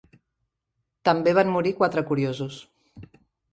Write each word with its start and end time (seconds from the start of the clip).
"També 1.09 1.35
van 1.41 1.53
morir 1.57 1.75
quatre 1.83 2.05
curiosos." 2.09 2.61